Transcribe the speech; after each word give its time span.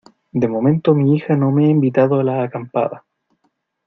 de 0.31 0.47
momento 0.47 0.95
mi 0.95 1.15
hija 1.17 1.35
no 1.35 1.51
me 1.51 1.65
ha 1.67 1.69
invitado 1.69 2.19
a 2.21 2.23
la 2.23 2.41
acampada 2.41 3.05